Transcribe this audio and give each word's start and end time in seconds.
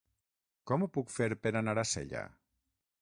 Com 0.71 0.85
ho 0.85 0.87
puc 0.95 1.13
fer 1.17 1.27
per 1.43 1.53
anar 1.61 1.77
a 1.83 1.87
Sella? 1.91 2.25